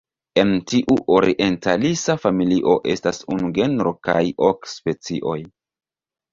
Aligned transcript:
En 0.43 0.53
tiu 0.69 0.95
orientalisa 1.17 2.15
familio 2.23 2.75
estas 2.95 3.21
unu 3.37 3.53
genro 3.61 3.95
kaj 4.11 4.19
ok 4.51 4.75
specioj. 4.77 5.41